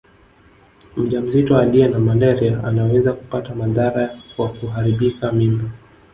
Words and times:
Mjamzito 0.97 1.57
aliye 1.57 1.87
na 1.87 1.99
malaria 1.99 2.63
anaweza 2.63 3.13
kupata 3.13 3.55
madhara 3.55 4.19
kwa 4.35 4.49
kuharibika 4.53 5.31
mimba 5.31 5.65